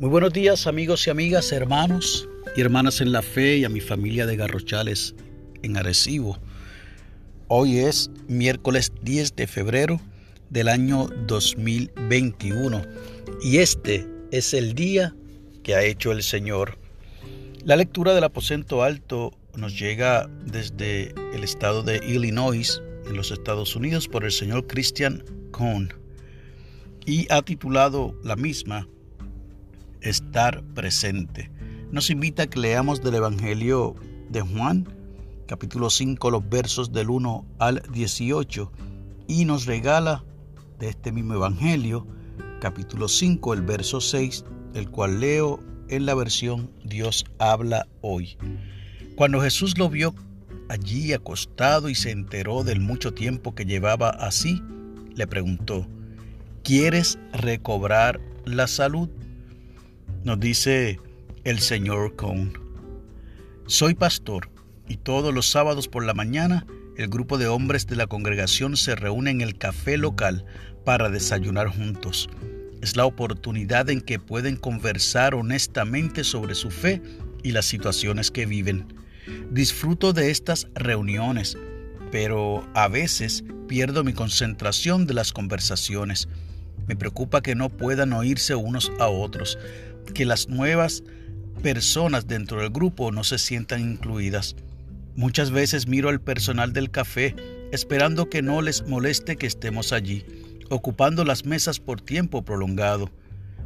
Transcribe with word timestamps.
Muy 0.00 0.10
buenos 0.10 0.32
días 0.32 0.68
amigos 0.68 1.04
y 1.08 1.10
amigas, 1.10 1.50
hermanos 1.50 2.28
y 2.54 2.60
hermanas 2.60 3.00
en 3.00 3.10
la 3.10 3.20
fe 3.20 3.56
y 3.56 3.64
a 3.64 3.68
mi 3.68 3.80
familia 3.80 4.26
de 4.26 4.36
Garrochales 4.36 5.16
en 5.62 5.76
Arecibo. 5.76 6.38
Hoy 7.48 7.78
es 7.78 8.08
miércoles 8.28 8.92
10 9.02 9.34
de 9.34 9.48
febrero 9.48 10.00
del 10.50 10.68
año 10.68 11.08
2021 11.26 12.82
y 13.42 13.56
este 13.56 14.06
es 14.30 14.54
el 14.54 14.76
día 14.76 15.16
que 15.64 15.74
ha 15.74 15.82
hecho 15.82 16.12
el 16.12 16.22
Señor. 16.22 16.78
La 17.64 17.74
lectura 17.74 18.14
del 18.14 18.22
aposento 18.22 18.84
alto 18.84 19.32
nos 19.56 19.76
llega 19.76 20.30
desde 20.44 21.12
el 21.34 21.42
estado 21.42 21.82
de 21.82 21.96
Illinois, 22.06 22.80
en 23.04 23.16
los 23.16 23.32
Estados 23.32 23.74
Unidos, 23.74 24.06
por 24.06 24.24
el 24.24 24.30
señor 24.30 24.68
Christian 24.68 25.24
Cohn 25.50 25.92
y 27.04 27.26
ha 27.32 27.42
titulado 27.42 28.14
la 28.22 28.36
misma 28.36 28.86
Estar 30.00 30.62
presente. 30.74 31.50
Nos 31.90 32.10
invita 32.10 32.44
a 32.44 32.46
que 32.46 32.60
leamos 32.60 33.02
del 33.02 33.16
Evangelio 33.16 33.96
de 34.30 34.42
Juan, 34.42 34.86
capítulo 35.46 35.90
5, 35.90 36.30
los 36.30 36.48
versos 36.48 36.92
del 36.92 37.10
1 37.10 37.46
al 37.58 37.82
18, 37.92 38.70
y 39.26 39.44
nos 39.44 39.66
regala 39.66 40.24
de 40.78 40.88
este 40.88 41.10
mismo 41.10 41.34
Evangelio, 41.34 42.06
capítulo 42.60 43.08
5, 43.08 43.54
el 43.54 43.62
verso 43.62 44.00
6, 44.00 44.44
el 44.74 44.88
cual 44.90 45.20
leo 45.20 45.60
en 45.88 46.06
la 46.06 46.14
versión 46.14 46.70
Dios 46.84 47.24
habla 47.38 47.88
hoy. 48.00 48.36
Cuando 49.16 49.40
Jesús 49.40 49.78
lo 49.78 49.90
vio 49.90 50.14
allí 50.68 51.12
acostado 51.12 51.88
y 51.88 51.94
se 51.94 52.12
enteró 52.12 52.62
del 52.62 52.80
mucho 52.80 53.14
tiempo 53.14 53.54
que 53.54 53.64
llevaba 53.64 54.10
así, 54.10 54.62
le 55.14 55.26
preguntó, 55.26 55.88
¿quieres 56.62 57.18
recobrar 57.32 58.20
la 58.44 58.68
salud? 58.68 59.08
Nos 60.24 60.40
dice 60.40 60.98
el 61.44 61.60
señor 61.60 62.16
Cohn. 62.16 62.52
Soy 63.66 63.94
pastor 63.94 64.50
y 64.88 64.96
todos 64.96 65.32
los 65.32 65.48
sábados 65.48 65.86
por 65.86 66.04
la 66.04 66.12
mañana 66.12 66.66
el 66.96 67.08
grupo 67.08 67.38
de 67.38 67.46
hombres 67.46 67.86
de 67.86 67.94
la 67.94 68.08
congregación 68.08 68.76
se 68.76 68.96
reúne 68.96 69.30
en 69.30 69.40
el 69.40 69.56
café 69.56 69.96
local 69.96 70.44
para 70.84 71.08
desayunar 71.08 71.68
juntos. 71.68 72.28
Es 72.82 72.96
la 72.96 73.06
oportunidad 73.06 73.88
en 73.90 74.00
que 74.00 74.18
pueden 74.18 74.56
conversar 74.56 75.36
honestamente 75.36 76.24
sobre 76.24 76.56
su 76.56 76.72
fe 76.72 77.00
y 77.44 77.52
las 77.52 77.66
situaciones 77.66 78.32
que 78.32 78.46
viven. 78.46 78.92
Disfruto 79.52 80.12
de 80.12 80.32
estas 80.32 80.66
reuniones, 80.74 81.56
pero 82.10 82.68
a 82.74 82.88
veces 82.88 83.44
pierdo 83.68 84.02
mi 84.02 84.14
concentración 84.14 85.06
de 85.06 85.14
las 85.14 85.32
conversaciones. 85.32 86.28
Me 86.88 86.96
preocupa 86.96 87.42
que 87.42 87.54
no 87.54 87.68
puedan 87.68 88.12
oírse 88.14 88.54
unos 88.54 88.90
a 88.98 89.08
otros, 89.08 89.58
que 90.08 90.24
las 90.24 90.48
nuevas 90.48 91.02
personas 91.62 92.26
dentro 92.26 92.60
del 92.60 92.70
grupo 92.70 93.12
no 93.12 93.24
se 93.24 93.38
sientan 93.38 93.80
incluidas. 93.80 94.56
Muchas 95.16 95.50
veces 95.50 95.88
miro 95.88 96.08
al 96.08 96.20
personal 96.20 96.72
del 96.72 96.90
café 96.90 97.34
esperando 97.72 98.30
que 98.30 98.42
no 98.42 98.62
les 98.62 98.86
moleste 98.86 99.36
que 99.36 99.46
estemos 99.46 99.92
allí, 99.92 100.24
ocupando 100.70 101.24
las 101.24 101.44
mesas 101.44 101.80
por 101.80 102.00
tiempo 102.00 102.44
prolongado. 102.44 103.10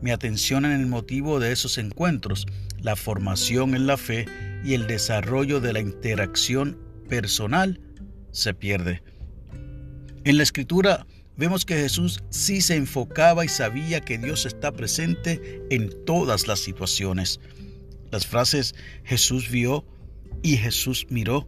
Mi 0.00 0.10
atención 0.10 0.64
en 0.64 0.72
el 0.72 0.86
motivo 0.86 1.40
de 1.40 1.52
esos 1.52 1.78
encuentros, 1.78 2.46
la 2.80 2.96
formación 2.96 3.74
en 3.74 3.86
la 3.86 3.96
fe 3.96 4.26
y 4.64 4.74
el 4.74 4.86
desarrollo 4.86 5.60
de 5.60 5.72
la 5.72 5.80
interacción 5.80 6.78
personal 7.08 7.80
se 8.30 8.54
pierde. 8.54 9.02
En 10.24 10.36
la 10.36 10.42
escritura 10.42 11.06
vemos 11.38 11.64
que 11.64 11.76
Jesús 11.76 12.22
sí 12.28 12.60
se 12.60 12.76
enfocaba 12.76 13.44
y 13.44 13.48
sabía 13.48 14.00
que 14.00 14.18
Dios 14.18 14.44
está 14.44 14.72
presente 14.72 15.62
en 15.70 16.04
todas 16.04 16.46
las 16.46 16.58
situaciones. 16.58 17.40
Las 18.10 18.26
frases 18.26 18.74
Jesús 19.04 19.48
vio 19.48 19.86
y 20.42 20.56
Jesús 20.56 21.06
miró 21.08 21.46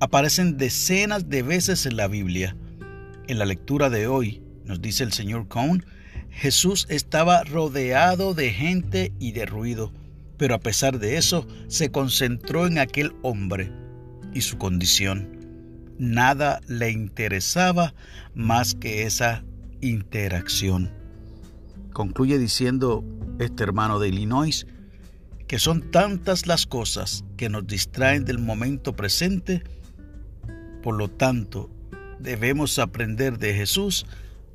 aparecen 0.00 0.56
decenas 0.56 1.28
de 1.28 1.42
veces 1.44 1.86
en 1.86 1.96
la 1.96 2.08
Biblia. 2.08 2.56
En 3.28 3.38
la 3.38 3.44
lectura 3.44 3.88
de 3.88 4.08
hoy, 4.08 4.42
nos 4.64 4.82
dice 4.82 5.04
el 5.04 5.12
señor 5.12 5.46
Cohn, 5.46 5.86
Jesús 6.28 6.86
estaba 6.88 7.44
rodeado 7.44 8.34
de 8.34 8.50
gente 8.50 9.12
y 9.20 9.30
de 9.30 9.46
ruido, 9.46 9.92
pero 10.38 10.56
a 10.56 10.58
pesar 10.58 10.98
de 10.98 11.18
eso 11.18 11.46
se 11.68 11.92
concentró 11.92 12.66
en 12.66 12.78
aquel 12.78 13.12
hombre 13.22 13.70
y 14.34 14.40
su 14.40 14.58
condición. 14.58 15.41
Nada 15.98 16.60
le 16.66 16.90
interesaba 16.90 17.94
más 18.34 18.74
que 18.74 19.04
esa 19.04 19.44
interacción. 19.80 20.90
Concluye 21.92 22.38
diciendo 22.38 23.04
este 23.38 23.62
hermano 23.62 23.98
de 23.98 24.08
Illinois 24.08 24.66
que 25.46 25.58
son 25.58 25.90
tantas 25.90 26.46
las 26.46 26.66
cosas 26.66 27.24
que 27.36 27.50
nos 27.50 27.66
distraen 27.66 28.24
del 28.24 28.38
momento 28.38 28.96
presente, 28.96 29.62
por 30.82 30.96
lo 30.96 31.08
tanto 31.08 31.70
debemos 32.18 32.78
aprender 32.78 33.38
de 33.38 33.52
Jesús 33.52 34.06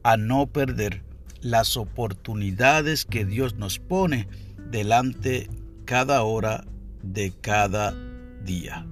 a 0.01 0.17
no 0.17 0.47
perder 0.47 1.03
las 1.41 1.77
oportunidades 1.77 3.05
que 3.05 3.25
Dios 3.25 3.55
nos 3.55 3.77
pone 3.77 4.27
delante 4.71 5.49
cada 5.85 6.23
hora 6.23 6.65
de 7.03 7.31
cada 7.41 7.93
día. 8.43 8.87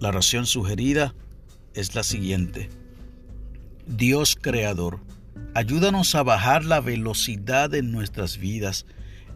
La 0.00 0.10
oración 0.10 0.46
sugerida 0.46 1.14
es 1.74 1.94
la 1.94 2.04
siguiente. 2.04 2.68
Dios 3.86 4.36
Creador, 4.40 5.00
ayúdanos 5.54 6.14
a 6.14 6.22
bajar 6.22 6.64
la 6.64 6.80
velocidad 6.80 7.74
en 7.74 7.90
nuestras 7.90 8.38
vidas, 8.38 8.86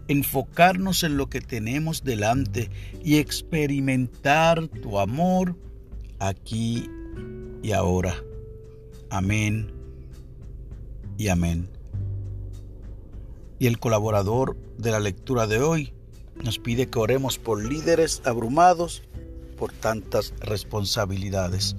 enfocarnos 0.07 1.03
en 1.03 1.17
lo 1.17 1.29
que 1.29 1.41
tenemos 1.41 2.05
delante 2.05 2.71
y 3.03 3.17
experimentar 3.17 4.69
tu 4.69 5.01
amor 5.01 5.57
aquí 6.21 6.89
y 7.63 7.73
ahora. 7.73 8.15
Amén 9.11 9.73
y 11.19 11.29
amén. 11.29 11.69
Y 13.59 13.67
el 13.67 13.81
colaborador 13.81 14.57
de 14.79 14.93
la 14.93 15.01
lectura 15.01 15.49
de 15.49 15.61
hoy 15.61 15.93
nos 16.43 16.59
pide 16.59 16.89
que 16.89 16.99
oremos 16.99 17.39
por 17.39 17.65
líderes 17.65 18.23
abrumados 18.25 19.03
por 19.53 19.73
tantas 19.73 20.35
responsabilidades. 20.41 21.77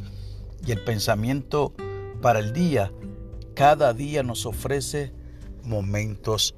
Y 0.65 0.71
el 0.71 0.83
pensamiento 0.83 1.73
para 2.21 2.39
el 2.39 2.53
día, 2.53 2.91
cada 3.53 3.93
día 3.93 4.23
nos 4.23 4.45
ofrece 4.45 5.13
momentos 5.63 6.55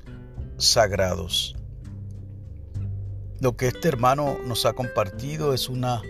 sagrados. 0.57 1.55
Lo 3.39 3.57
que 3.57 3.67
este 3.67 3.87
hermano 3.87 4.37
nos 4.45 4.65
ha 4.65 4.73
compartido 4.73 5.53
es 5.53 5.69
una 5.69 6.01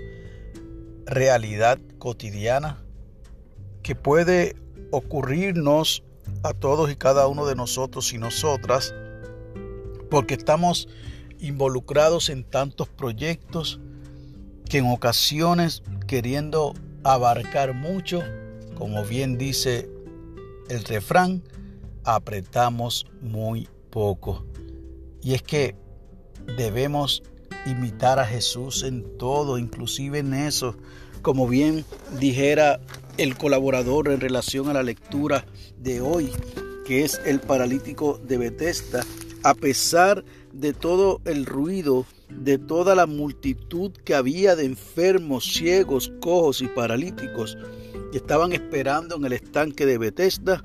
realidad 1.05 1.79
cotidiana 1.97 2.83
que 3.81 3.95
puede 3.95 4.55
ocurrirnos 4.91 6.03
a 6.43 6.53
todos 6.53 6.91
y 6.91 6.95
cada 6.95 7.27
uno 7.27 7.45
de 7.45 7.55
nosotros 7.55 8.13
y 8.13 8.17
nosotras 8.17 8.93
porque 10.09 10.35
estamos 10.35 10.87
involucrados 11.39 12.29
en 12.29 12.43
tantos 12.43 12.87
proyectos 12.89 13.79
que 14.69 14.79
en 14.79 14.87
ocasiones 14.87 15.83
queriendo 16.07 16.73
abarcar 17.03 17.73
mucho, 17.73 18.21
como 18.75 19.03
bien 19.03 19.37
dice 19.37 19.89
el 20.69 20.83
refrán, 20.83 21.43
apretamos 22.03 23.05
muy 23.21 23.67
poco. 23.89 24.45
Y 25.21 25.33
es 25.33 25.41
que 25.41 25.75
debemos 26.57 27.23
imitar 27.65 28.19
a 28.19 28.25
Jesús 28.25 28.83
en 28.83 29.17
todo, 29.17 29.57
inclusive 29.57 30.19
en 30.19 30.33
eso, 30.33 30.75
como 31.21 31.47
bien 31.47 31.85
dijera 32.19 32.79
el 33.17 33.37
colaborador 33.37 34.09
en 34.09 34.19
relación 34.19 34.69
a 34.69 34.73
la 34.73 34.83
lectura 34.83 35.45
de 35.77 36.01
hoy, 36.01 36.31
que 36.85 37.03
es 37.03 37.19
el 37.25 37.39
paralítico 37.39 38.19
de 38.23 38.37
Bethesda, 38.37 39.03
a 39.43 39.53
pesar 39.53 40.23
de 40.53 40.73
todo 40.73 41.21
el 41.25 41.45
ruido 41.45 42.05
de 42.29 42.57
toda 42.57 42.95
la 42.95 43.05
multitud 43.05 43.91
que 43.91 44.15
había 44.15 44.55
de 44.55 44.65
enfermos, 44.65 45.45
ciegos, 45.45 46.11
cojos 46.19 46.61
y 46.61 46.67
paralíticos 46.67 47.57
que 48.11 48.17
estaban 48.17 48.51
esperando 48.53 49.15
en 49.15 49.25
el 49.25 49.33
estanque 49.33 49.85
de 49.85 49.97
Bethesda, 49.97 50.63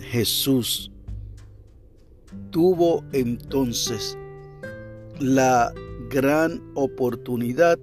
Jesús 0.00 0.90
tuvo 2.50 3.04
entonces 3.12 4.16
la 5.18 5.72
gran 6.10 6.62
oportunidad 6.74 7.78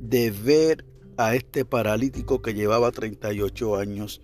de 0.00 0.30
ver 0.30 0.84
a 1.16 1.34
este 1.34 1.64
paralítico 1.64 2.42
que 2.42 2.54
llevaba 2.54 2.92
38 2.92 3.76
años. 3.76 4.20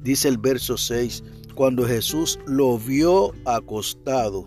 Dice 0.00 0.28
el 0.28 0.38
verso 0.38 0.76
6, 0.76 1.24
cuando 1.54 1.86
Jesús 1.86 2.38
lo 2.46 2.78
vio 2.78 3.32
acostado, 3.44 4.46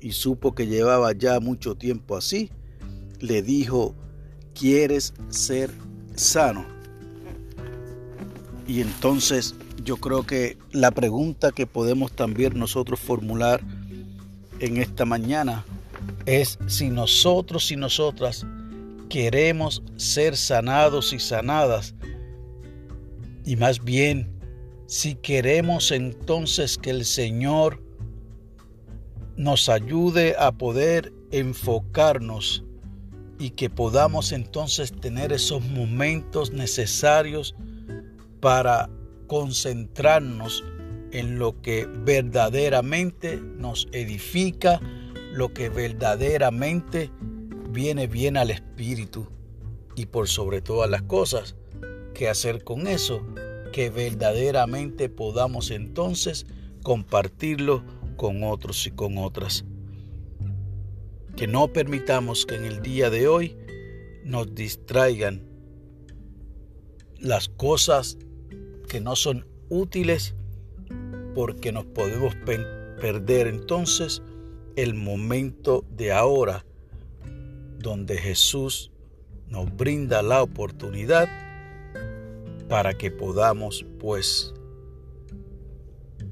y 0.00 0.12
supo 0.12 0.54
que 0.54 0.66
llevaba 0.66 1.12
ya 1.12 1.40
mucho 1.40 1.74
tiempo 1.74 2.16
así, 2.16 2.50
le 3.18 3.42
dijo, 3.42 3.94
¿quieres 4.54 5.14
ser 5.28 5.70
sano? 6.14 6.64
Y 8.66 8.80
entonces 8.80 9.54
yo 9.84 9.96
creo 9.96 10.26
que 10.26 10.56
la 10.72 10.90
pregunta 10.90 11.52
que 11.52 11.66
podemos 11.66 12.12
también 12.12 12.58
nosotros 12.58 13.00
formular 13.00 13.60
en 14.60 14.76
esta 14.76 15.04
mañana 15.04 15.64
es 16.26 16.58
si 16.66 16.90
nosotros 16.90 17.70
y 17.72 17.76
nosotras 17.76 18.46
queremos 19.08 19.82
ser 19.96 20.36
sanados 20.36 21.12
y 21.12 21.18
sanadas 21.18 21.94
y 23.44 23.56
más 23.56 23.82
bien 23.82 24.30
si 24.86 25.14
queremos 25.14 25.90
entonces 25.90 26.78
que 26.78 26.90
el 26.90 27.04
Señor 27.04 27.82
nos 29.40 29.70
ayude 29.70 30.36
a 30.38 30.52
poder 30.52 31.14
enfocarnos 31.30 32.62
y 33.38 33.50
que 33.50 33.70
podamos 33.70 34.32
entonces 34.32 34.92
tener 34.92 35.32
esos 35.32 35.64
momentos 35.64 36.52
necesarios 36.52 37.54
para 38.40 38.90
concentrarnos 39.28 40.62
en 41.12 41.38
lo 41.38 41.58
que 41.62 41.86
verdaderamente 41.86 43.40
nos 43.40 43.88
edifica, 43.92 44.78
lo 45.32 45.54
que 45.54 45.70
verdaderamente 45.70 47.10
viene 47.70 48.08
bien 48.08 48.36
al 48.36 48.50
espíritu 48.50 49.26
y 49.96 50.04
por 50.04 50.28
sobre 50.28 50.60
todas 50.60 50.90
las 50.90 51.00
cosas, 51.00 51.56
¿qué 52.12 52.28
hacer 52.28 52.62
con 52.62 52.86
eso? 52.86 53.26
Que 53.72 53.88
verdaderamente 53.88 55.08
podamos 55.08 55.70
entonces 55.70 56.44
compartirlo 56.82 57.82
con 58.20 58.44
otros 58.44 58.86
y 58.86 58.90
con 58.90 59.16
otras. 59.16 59.64
Que 61.36 61.46
no 61.46 61.72
permitamos 61.72 62.44
que 62.44 62.56
en 62.56 62.66
el 62.66 62.82
día 62.82 63.08
de 63.08 63.28
hoy 63.28 63.56
nos 64.26 64.54
distraigan 64.54 65.48
las 67.18 67.48
cosas 67.48 68.18
que 68.90 69.00
no 69.00 69.16
son 69.16 69.46
útiles 69.70 70.34
porque 71.34 71.72
nos 71.72 71.86
podemos 71.86 72.34
perder 73.00 73.46
entonces 73.46 74.22
el 74.76 74.92
momento 74.92 75.86
de 75.88 76.12
ahora 76.12 76.66
donde 77.78 78.18
Jesús 78.18 78.92
nos 79.48 79.74
brinda 79.74 80.20
la 80.20 80.42
oportunidad 80.42 81.26
para 82.68 82.92
que 82.92 83.10
podamos 83.10 83.86
pues 83.98 84.52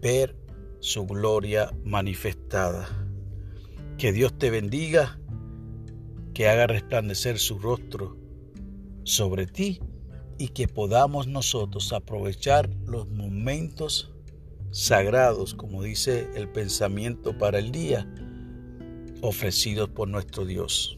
ver 0.03 0.38
su 0.81 1.07
gloria 1.07 1.73
manifestada. 1.85 2.89
Que 3.97 4.13
Dios 4.13 4.37
te 4.39 4.51
bendiga, 4.51 5.19
que 6.35 6.49
haga 6.49 6.67
resplandecer 6.67 7.39
su 7.39 7.59
rostro 7.59 8.17
sobre 9.05 9.47
ti 9.47 9.81
y 10.39 10.49
que 10.49 10.69
podamos 10.69 11.27
nosotros 11.27 11.93
aprovechar 11.93 12.71
los 12.87 13.09
momentos 13.11 14.13
sagrados, 14.71 15.55
como 15.55 15.83
dice 15.83 16.29
el 16.35 16.49
pensamiento 16.49 17.37
para 17.37 17.59
el 17.59 17.73
día, 17.73 18.09
ofrecidos 19.21 19.89
por 19.89 20.09
nuestro 20.09 20.45
Dios. 20.45 20.98